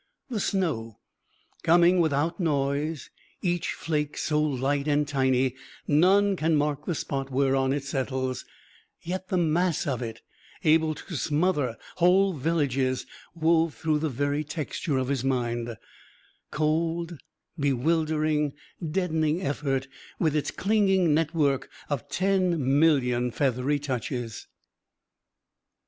The 0.31 0.39
snow, 0.39 0.97
coming 1.61 1.99
without 1.99 2.39
noise, 2.39 3.11
each 3.43 3.73
flake 3.73 4.17
so 4.17 4.41
light 4.41 4.87
and 4.87 5.07
tiny 5.07 5.53
none 5.87 6.35
can 6.35 6.55
mark 6.55 6.87
the 6.87 6.95
spot 6.95 7.29
whereon 7.29 7.71
it 7.71 7.83
settles, 7.83 8.43
yet 9.03 9.27
the 9.27 9.37
mass 9.37 9.85
of 9.85 10.01
it 10.01 10.23
able 10.63 10.95
to 10.95 11.15
smother 11.15 11.77
whole 11.97 12.33
villages, 12.33 13.05
wove 13.35 13.75
through 13.75 13.99
the 13.99 14.09
very 14.09 14.43
texture 14.43 14.97
of 14.97 15.07
his 15.07 15.23
mind 15.23 15.77
cold, 16.49 17.19
bewildering, 17.59 18.53
deadening 18.83 19.43
effort 19.43 19.87
with 20.17 20.35
its 20.35 20.49
clinging 20.49 21.13
network 21.13 21.69
of 21.91 22.09
ten 22.09 22.79
million 22.79 23.29
feathery 23.29 23.77
touches. 23.77 24.47